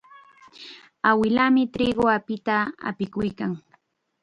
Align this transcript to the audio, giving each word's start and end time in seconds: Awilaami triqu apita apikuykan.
Awilaami 1.09 1.63
triqu 1.73 2.03
apita 2.15 2.57
apikuykan. 2.89 3.51